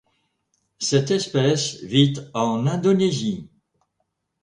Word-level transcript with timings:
Cette 0.79 1.11
espèce 1.11 1.75
vit 1.83 2.13
en 2.33 2.65
Indonésie. 2.65 3.47